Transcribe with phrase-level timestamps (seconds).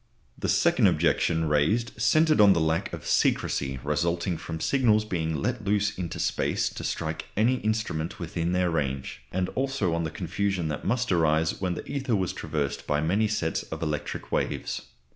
[0.35, 5.63] The second objection raised centred on the lack of secrecy resulting from signals being let
[5.63, 10.69] loose into space to strike any instrument within their range; and also on the confusion
[10.69, 14.87] that must arise when the ether was traversed by many sets of electric waves.